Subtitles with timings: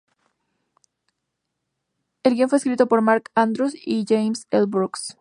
[2.23, 4.65] El guion fue escrito por Mark Andrus y James L.
[4.65, 5.09] Brooks.